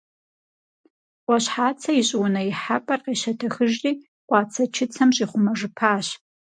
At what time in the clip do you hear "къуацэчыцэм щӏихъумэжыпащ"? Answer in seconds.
4.29-6.07